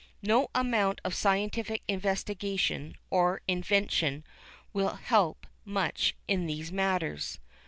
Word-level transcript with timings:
No 0.23 0.49
amount 0.55 0.99
of 1.05 1.13
scientific 1.13 1.83
investigation 1.87 2.95
or 3.11 3.41
invention 3.47 4.23
will 4.73 4.95
help 4.95 5.45
much 5.63 6.15
in 6.27 6.47
these 6.47 6.71
matters. 6.71 7.37